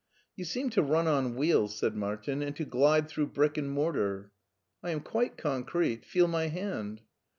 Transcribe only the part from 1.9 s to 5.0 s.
Martin," and to glide through brick and mortar."" I